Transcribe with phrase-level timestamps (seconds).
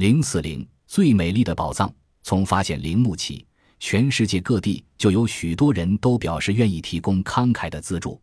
[0.00, 1.94] 零四零最美丽的宝藏。
[2.22, 3.44] 从发现陵墓起，
[3.78, 8.18] 全世界各地就有许多人都表示愿意提供慷慨的资助，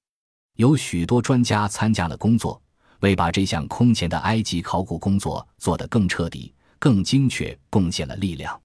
[0.55, 2.59] 有许多专家参加了工作，
[3.01, 8.59] 为把这项空前的埃及考古工作做得更彻底、更精确贡献了力量。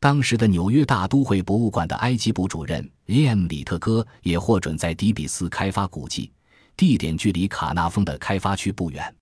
[0.00, 3.46] 当时的纽约大都会博物馆的埃及部主任 E.M.
[3.48, 6.32] 里特戈也获准在底比斯开发古迹，
[6.74, 9.14] 地点距离卡纳峰的开发区不远。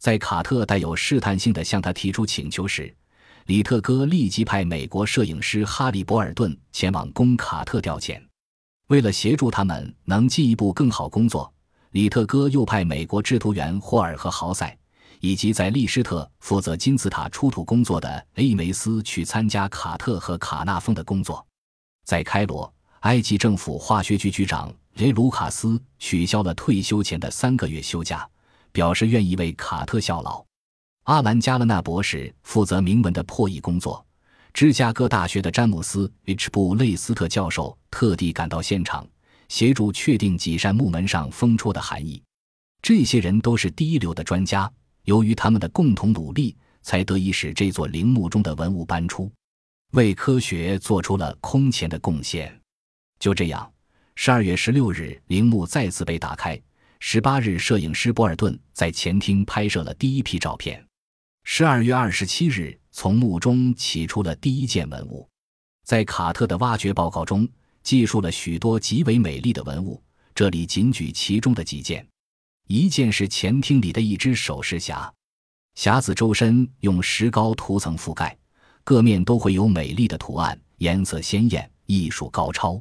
[0.00, 2.92] 在卡特带有试探性的向他提出请求时，
[3.44, 8.18] 里特戈立即派美国摄影师哈利·博尔顿前往供卡特调遣。
[8.88, 11.52] 为了协助他们能进一步更好工作，
[11.90, 14.74] 里特戈又派美国制图员霍尔和豪塞。
[15.22, 21.46] 以及在利施特负责金字塔出土工作的伊梅斯去参加卡特和卡纳峰的工作。
[22.06, 28.26] 在开罗，埃及政府化学局局长雷卢卡斯取消了退休前的三个月休假，
[28.72, 30.44] 表示愿意为卡特效劳。
[31.04, 34.04] 阿兰加勒纳博士负责铭文的破译工作。
[34.52, 39.06] 芝加哥大学的詹姆斯 ·H· 布雷斯特教授特地赶到现场，
[39.48, 42.20] 协助确定几扇木门上封戳的含义。
[42.82, 44.70] 这些人都是第一流的专家。
[45.04, 49.30] 由于他们的共同努力，才得以使这座陵墓中的文物搬出，
[49.92, 52.60] 为科学做出了空前的贡献。
[53.18, 53.72] 就这样，
[54.16, 56.60] 十二月十六日，陵墓再次被打开。
[57.02, 60.86] 十八日，摄影师博尔顿在前厅拍摄了第一批照片。
[61.44, 65.26] 十二月二十七日，从墓中起出了第一件文物。
[65.82, 67.48] 在卡特的挖掘报告中，
[67.82, 70.00] 记述了许多极为美丽的文物，
[70.34, 72.06] 这里仅举其中的几件。
[72.68, 75.10] 一件是前厅里的一只首饰匣，
[75.74, 78.36] 匣子周身用石膏涂层覆盖，
[78.84, 82.80] 各面都会有美丽的图案，颜色鲜艳，艺术高超。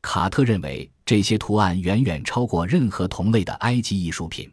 [0.00, 4.48] 卡特认为这些图案远远超过任何同类的埃及艺术品。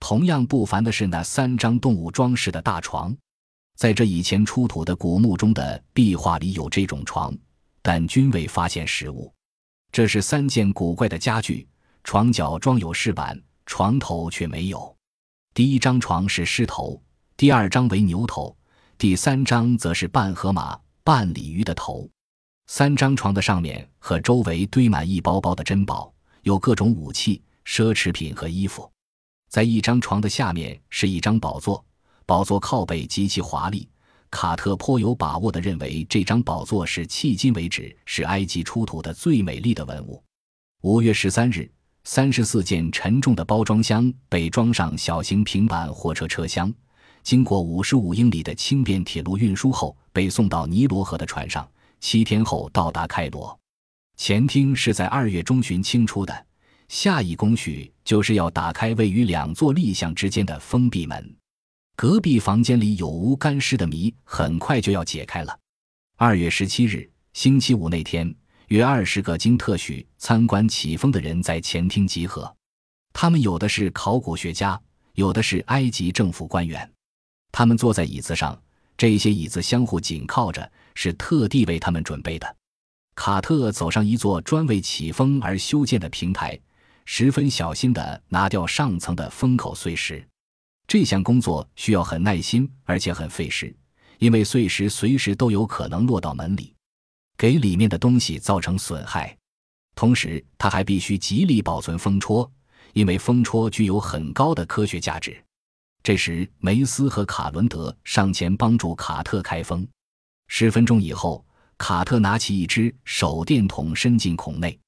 [0.00, 3.16] 同样不凡的是那三张动物装饰的大床，
[3.76, 7.32] 在这以前出土的古墓中的壁画里有这种床，
[7.80, 9.32] 但均未发现实物。
[9.92, 11.64] 这是三件古怪的家具，
[12.02, 13.40] 床脚装有饰板。
[13.64, 14.96] 床头却没有。
[15.54, 17.00] 第一张床是狮头，
[17.36, 18.56] 第二张为牛头，
[18.98, 22.10] 第三张则是半河马、半鲤鱼的头。
[22.66, 28.90] 三张床的上面和周围堆满一包包的珍宝，有各种武器、奢侈品和衣服。
[29.50, 31.84] 在一张床的下面是一张宝座，
[32.24, 33.88] 宝座靠背极其华丽。
[34.30, 40.22] 卡特颇有把握地认为，这张宝座是迄今为止是埃及出土的最美丽的文物。
[40.82, 41.70] 五月十三日。
[42.06, 46.70] 三十四件沉重的包装箱被装上小型平板货车车厢，
[47.22, 51.66] 经过五十五英里的轻便铁路运输后，被送到尼罗河的船上，
[52.00, 53.58] 七天后到达开罗。
[54.16, 56.46] 前厅是在二月中旬清出的，
[56.88, 61.36] 下一工序就是要打开位于两座立像之间的封闭门。
[61.96, 65.58] 隔壁房间里有无干尸的谜很快就要解开了。
[66.16, 68.34] 二月十七日，星期五那天。
[68.68, 72.52] 约二十个经特许参观启封的人在前厅集合，
[73.12, 74.80] 他们有的是考古学家，
[75.12, 76.90] 有的是埃及政府官员。
[77.52, 78.58] 他们坐在椅子上，
[78.96, 82.56] 这些椅子相互紧靠着，是特地为他们准备的。
[83.16, 86.58] 卡特走上一座专为起风而修建的平台，
[87.04, 90.26] 十分小心地拿掉上层的封口碎石。
[90.86, 93.74] 这项工作需要很耐心，而且很费时，
[94.18, 96.74] 因为碎石随时都有可能落到门里。
[97.36, 99.36] 给里面的东西造成损害，
[99.94, 102.50] 同时他还必须极力保存风戳，
[102.92, 105.43] 因为风戳具有很高的科学价值。
[106.04, 109.88] 这时，梅斯和卡伦德上前帮助卡特开封。
[110.48, 111.42] 十分钟以后，
[111.78, 114.78] 卡特拿起一只手电筒伸进孔内，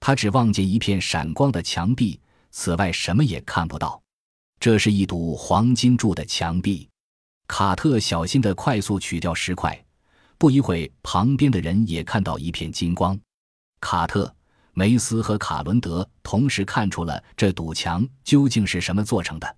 [0.00, 4.02] 他只望见一片闪光的墙壁，此外什么也看不到。
[4.58, 6.88] 这是一堵黄金铸的墙壁。
[7.46, 9.80] 卡特小心地快速取掉石块。
[10.36, 13.16] 不一会，旁边的人也看到一片金光。
[13.80, 14.34] 卡特、
[14.72, 19.56] 梅斯和卡伦德同时看出了这堵墙究竟是什么做成的。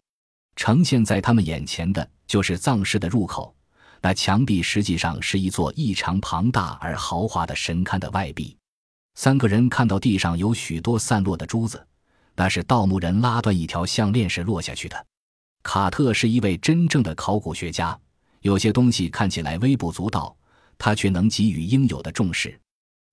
[0.59, 3.55] 呈现在他们眼前的就是葬室的入口。
[4.03, 8.57] 那墙壁实际上是一座异常庞大而豪华的神龛的外壁。
[9.15, 11.87] 三个人看到地上有许多散落的珠子，
[12.35, 15.07] 那是盗墓人拉断一条项链时落下去的。
[15.63, 17.97] 卡特是一位真正的考古学家，
[18.41, 20.37] 有些东西看起来微不足道。
[20.77, 22.57] 他却能给予应有的重视，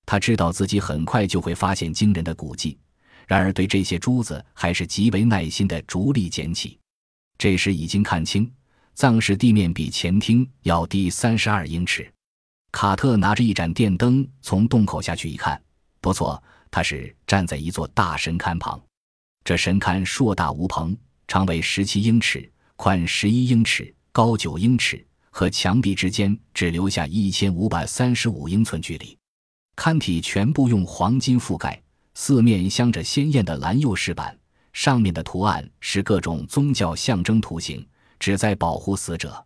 [0.06, 2.78] 他知道自己很快就会发现惊人的古迹，
[3.28, 6.80] 然而对这些珠子还是极为耐心的逐粒捡起。
[7.38, 8.52] 这时已经看清，
[8.94, 12.12] 葬室地面比前厅要低三十二英尺。
[12.72, 15.62] 卡特拿着一盏电灯从洞口下去一看，
[16.02, 18.82] 不错，他是站在一座大神龛旁。
[19.44, 20.98] 这神龛硕大无朋，
[21.28, 25.06] 长为十七英尺，宽十一英尺，高九英尺。
[25.38, 29.18] 和墙壁之间只留下一千五百三十五英寸距离。
[29.76, 31.84] 龛体全部用黄金覆盖，
[32.14, 34.40] 四面镶着鲜艳的蓝釉饰板，
[34.76, 37.88] 上面的图案是各种宗教象征图形，
[38.20, 39.44] 旨在保护死者。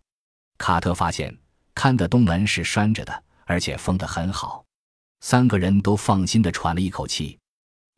[0.58, 1.38] 卡特发现
[1.76, 4.66] 龛的东门是拴着的，而且封得很好。
[5.22, 7.38] 三个人都放心地喘了一口气，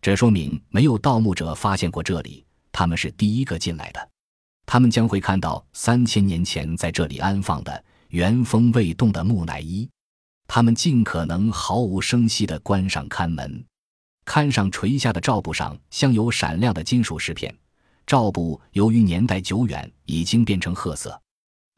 [0.02, 4.10] 这说明没有盗墓者发现过这里，他们是第一个进来的。
[4.66, 9.90] 他们将会看到三千年前在这里安放的原封未动的木乃伊。
[10.50, 13.66] 他们尽可能毫无声息地关上看门。
[14.32, 17.54] 龛上垂下的罩布上镶有闪亮的金属饰片，
[18.08, 21.22] 罩布由于年代久远已经变成褐色。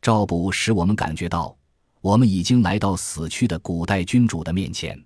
[0.03, 1.57] 罩布使我们感觉到，
[1.99, 5.03] 我们已经来到死去的古代君主的面前。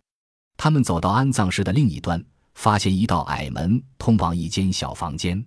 [0.58, 2.22] 他们走到安葬室的另一端，
[2.54, 5.42] 发现一道矮门通往一间小房间。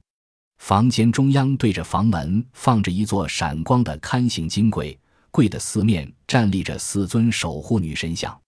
[0.57, 4.99] 房间中央对着房门放着一座闪光的龛形金柜，
[5.31, 8.41] 柜的四面站立着四尊守护女神像。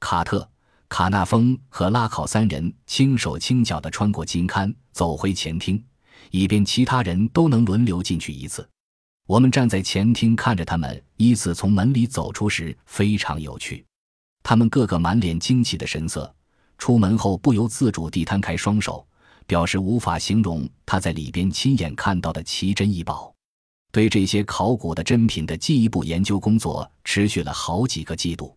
[0.00, 0.46] 卡特、
[0.90, 5.82] 卡纳峰和拉考三人轻手轻脚地穿过金龛，走回前厅，
[6.32, 8.68] 以便其他人都能轮流进去一次。
[9.26, 13.86] 我们站在前厅看着他们依次从门里走出时，非常有趣。
[14.42, 16.34] 他们个个满脸惊奇的神色，
[16.76, 19.06] 出门后不由自主地摊开双手。
[19.46, 23.34] 表示无法形容他在里边亲眼看到的奇珍异宝。
[23.90, 28.56] 对这些考古的珍品的进一步研究工作持续了好几个季度。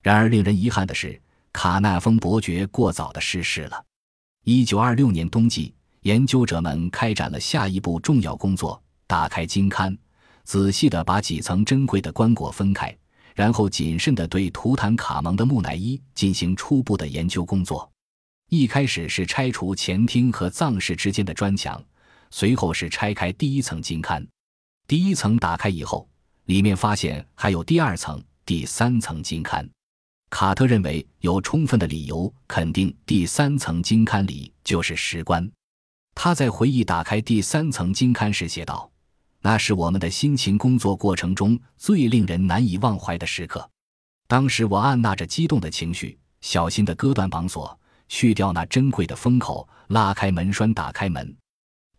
[0.00, 1.20] 然而，令人遗憾的是，
[1.52, 3.84] 卡纳峰伯爵过早的逝世了。
[4.44, 9.96] 一九二六年冬季，研究者们开展了下一步重要工作：打开金龛，
[10.44, 12.96] 仔细的把几层珍贵的棺椁分开，
[13.34, 17.90] 然后谨慎的对图坦卡蒙的木乃伊进行初步的研究工作。
[18.48, 21.82] 一开始是拆除前厅和葬室之间的砖墙，
[22.30, 24.26] 随后是拆开第一层金龛。
[24.86, 26.08] 第一层打开以后，
[26.46, 29.68] 里面发现还有第二层、第三层金龛。
[30.30, 35.50] 卡特认为有充分的理由肯定第三层金龛里就是石棺。
[36.14, 38.90] 他在回忆打开第三层金龛时写道
[39.40, 43.68] ：“那是我们的辛勤工作过程中最令人难以忘怀的时刻。
[44.26, 47.74] 当时我按捺着激动的情绪，小心地割断绑锁。”
[48.10, 51.36] 去掉那珍贵的封口，拉开门栓，打开门。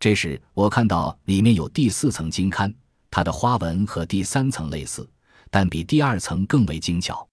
[0.00, 2.74] 这时，我看到里面有第四层金龛，
[3.12, 5.08] 它的花纹和第三层类似，
[5.52, 7.24] 但比第二层更为精巧。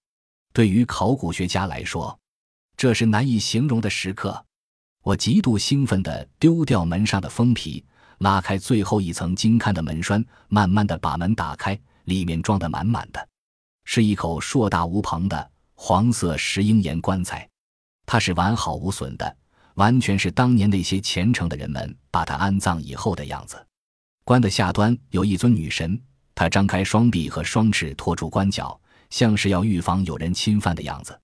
[0.58, 2.18] 对于考古学家来说，
[2.76, 4.44] 这是难以形容的时刻。
[5.04, 7.84] 我极度兴奋地丢掉门上的封皮，
[8.18, 13.28] 拉开最后一层金龛的门栓，慢慢地把门打开，里面装得满满的，
[13.84, 17.48] 是一口硕大无朋的黄色石英岩棺材。
[18.04, 19.36] 它是完好无损的，
[19.74, 23.64] 完全是当年那些虔诚的人们把它安葬以后的样子。
[24.24, 26.02] 棺的下端有一尊女神，
[26.34, 31.18] 她张开双臂和双翅托住棺脚，像是要预防有人侵犯的样子。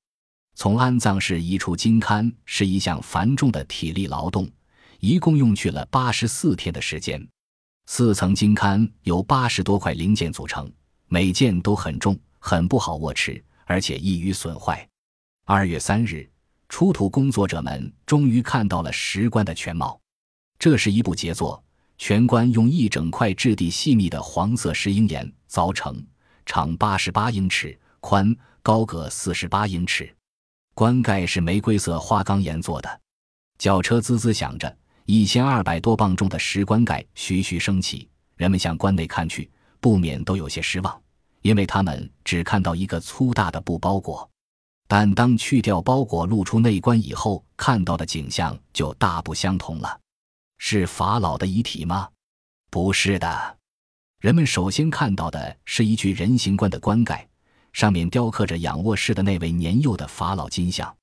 [0.55, 4.49] 从安葬室移出金龛是一项繁重的体力劳动，
[5.01, 7.27] 一共用去了八十四天的时间。
[7.87, 10.71] 四层金龛由八十多块零件组成，
[11.09, 14.89] 每件都很重，很不好握持，而且易于损坏。
[15.45, 16.29] 二月三日。
[16.67, 20.01] 出土工作者们终于看到了石棺的全貌。
[20.59, 21.63] 这是一部杰作，
[21.99, 26.05] 全棺用一整块质地细密的黄色石英岩凿成，
[26.46, 30.14] 长八十八英尺，宽高各四十八英尺。
[30.75, 33.00] 棺盖是玫瑰色花岗岩做的。
[33.59, 38.09] 轿车滋滋响着，一千二百多磅重的石棺盖徐徐升起。
[38.37, 39.49] 人们向棺内看去，
[39.80, 41.02] 不免都有些失望，
[41.42, 44.28] 因为他们只看到一个粗大的布包裹。
[44.88, 50.00] 但当去掉包裹、露出内棺以后，看到的景象就大不相同了。
[50.59, 52.09] 是法老的遗体吗？
[52.71, 53.57] 不是的。
[54.25, 57.28] 人们首先看到的是一具人形棺的棺盖，
[57.75, 60.97] 上面雕刻着仰卧式的那位年幼的法老金像，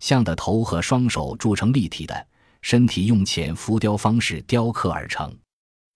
[0.00, 2.26] 像的头和双手铸成立体的，
[2.60, 5.34] 身体用浅浮雕方式雕刻而成，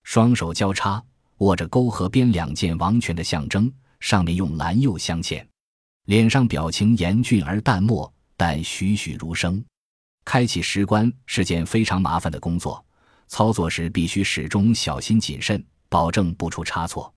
[0.04, 1.04] 双手交叉
[1.40, 5.44] 握着钩和边两件王权的象征，上面用蓝釉镶嵌。
[6.06, 9.62] 脸上表情严峻而淡漠，但栩栩如生。
[10.24, 12.82] 开启石棺是件非常麻烦的工作，
[13.28, 15.62] 操作时必须始终小心谨慎，
[15.92, 17.12] 保证不出差错。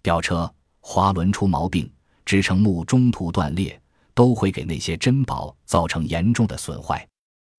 [0.00, 0.48] 吊车、
[0.78, 1.92] 滑轮出毛病，
[2.24, 3.82] 支撑木中途断裂，
[4.14, 7.04] 都会给那些珍宝造成严重的损坏。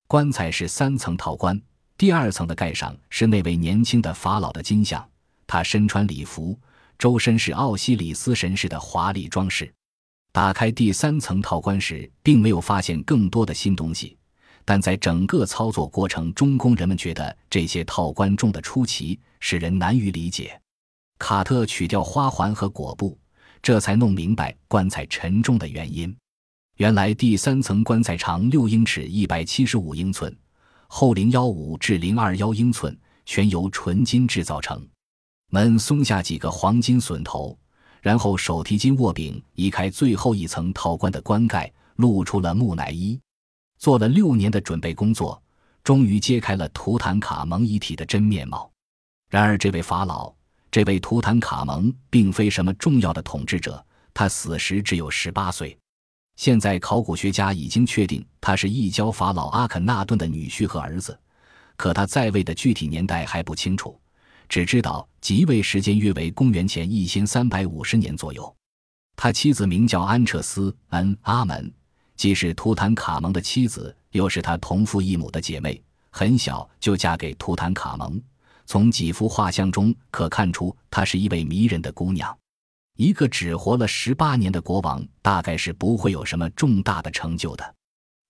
[0.06, 1.60] 棺材是三层套棺，
[1.98, 5.06] 第二层的盖上是那位年轻的法老的金像，
[5.46, 6.58] 他身穿礼服，
[6.98, 9.70] 周身是奥西里斯神士的华丽装饰。
[10.32, 14.16] 打开第三层套棺时，并没有发现更多的新东西，
[14.64, 20.58] 但在整个操作过程中，工人们觉得这些套棺重的出奇，使人难于理解。
[21.18, 23.18] 卡特取掉花环和裹布，
[23.62, 26.14] 这才弄明白棺材沉重的原因。
[26.76, 30.34] 原来第三层棺材长六英尺，一百七十五英寸，
[30.88, 34.84] 厚零幺五至零二幺英寸，全由纯金制造成。
[35.50, 37.56] 门松下几个黄金榫头，
[38.00, 43.20] 然后手提金握柄移开最后一层套棺的棺盖，露出了木乃伊。
[43.84, 45.42] 做了六年的准备工作，
[45.82, 48.72] 终于揭开了图坦卡蒙遗体的真面貌。
[49.28, 50.34] 然而，这位法老。
[50.70, 55.78] 这位图坦卡蒙并非什么重要的统治者，他死时只有十八岁。
[56.36, 61.20] 现在考古学家已经确定他是异教法老阿肯纳顿的女婿和儿子，
[61.76, 64.00] 可他在位的具体年代还不清楚，
[64.48, 68.56] 只知道即位时间约为公元前一千三百五十年左右。
[69.14, 71.70] 他妻子名叫安彻斯·恩阿门，
[72.16, 78.20] 既是图坦卡蒙的妻子，又是他同父异母的姐妹，很小就嫁给图坦卡蒙。
[78.66, 82.34] 从几幅画像中可看出，她是一位迷人的姑娘。
[82.96, 87.74] 一个只活了十八年的国王，大概是不会有什么重大的成就的。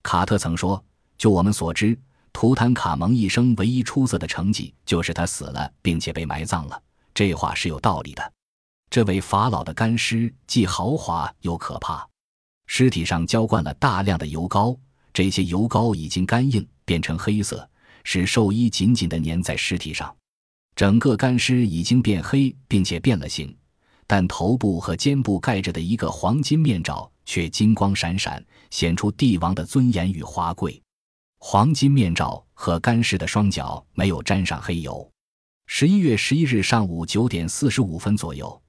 [0.03, 0.83] 卡特曾说
[1.17, 1.97] ：“就我们所知，
[2.33, 6.81] 图坦卡蒙一生唯一出色的成绩，就是他死了，并且被埋葬了。”
[7.13, 8.33] 这话是有道理的。
[8.89, 12.05] 这位法老的干尸既豪华又可怕，
[12.67, 14.77] 尸体上浇灌了大量的油膏，
[15.13, 17.69] 这些油膏已经干硬，变成黑色，
[18.03, 20.15] 使寿衣紧紧地粘在尸体上。
[20.75, 23.55] 整个干尸已经变黑，并且变了形，
[24.05, 30.81] 但头部和肩部盖着的一个黄金面罩却金光闪闪，显出帝王的尊严与华贵。
[31.39, 35.09] 黄金面罩和干尸的双脚没有沾上黑油。
[35.67, 38.61] 十一月十一日上午九点四十五分左右，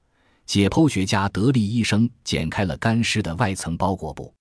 [0.47, 4.33] 解剖学家德利医生剪开了干尸的外层包裹布，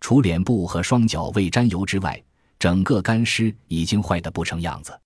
[0.00, 2.20] 除脸部和双脚未沾油之外，
[2.58, 4.98] 整个干尸已经坏得不成样子。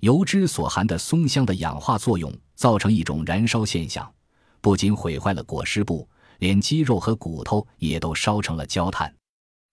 [0.00, 4.12] 油脂所含的松香的氧化作用造成一种燃烧现象，
[4.60, 6.06] 不仅毁坏了裹尸布，
[6.40, 9.14] 连肌肉和骨头也都烧成了焦炭。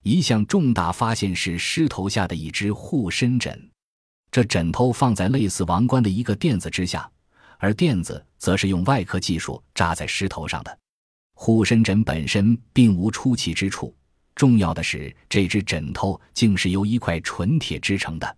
[0.03, 3.69] 一项重大发现是尸头下的一只护身枕，
[4.31, 7.11] 这枕头放在类似王冠的一个垫子之下，
[7.61, 10.79] 而垫子则是用外科技术扎在尸头上的。
[11.35, 13.95] 护身枕本身并无出奇之处，
[14.35, 18.37] 重要的是这只枕头竟是由一块纯铁制成的。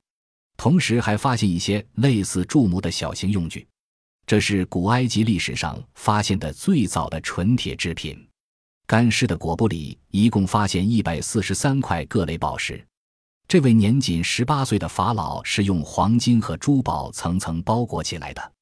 [0.58, 3.66] 同时还发现一些类似柱木的小型用具，
[4.28, 8.28] 这是古埃及历史上发现的最早的纯铁制品。
[8.86, 12.86] 干尸的裹布里一共发现一百四十三块各类宝石。
[13.48, 18.53] 这位年仅十八岁的法老是用黄金和珠宝层层包裹起来的。